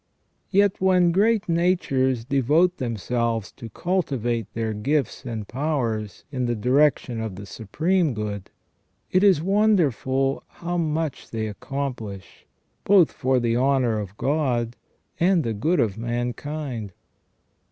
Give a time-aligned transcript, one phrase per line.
[0.49, 7.21] Yet when great natures devote themselves to cultivate their gifts and powers in the direction
[7.21, 8.49] of the Supreme Good,
[9.11, 12.47] it is wonderful how much they accomplish,
[12.83, 14.75] both for the honour of God
[15.19, 16.93] and the good of mankind.